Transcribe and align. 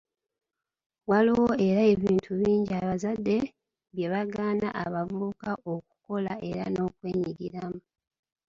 Waliwo 1.09 1.47
era 1.67 1.81
ebintu 1.93 2.31
bingi 2.41 2.71
abazadde 2.81 3.37
bye 3.95 4.07
bagaana 4.13 4.67
abavubuka 4.83 5.49
okukola 5.73 6.33
era 6.49 6.63
n'okwenyigiramu. 6.69 7.79